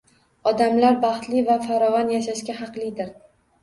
Odamlar 0.51 0.97
baxtli 1.05 1.45
va 1.51 1.59
farovon 1.69 2.13
yashashga 2.19 2.61
haqlidir 2.65 3.19